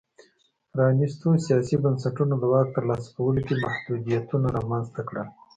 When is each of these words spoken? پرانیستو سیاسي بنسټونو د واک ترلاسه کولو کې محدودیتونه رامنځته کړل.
پرانیستو 0.71 1.29
سیاسي 1.45 1.75
بنسټونو 1.83 2.33
د 2.39 2.43
واک 2.51 2.67
ترلاسه 2.75 3.09
کولو 3.15 3.41
کې 3.47 3.55
محدودیتونه 3.65 4.47
رامنځته 4.57 5.01
کړل. 5.09 5.27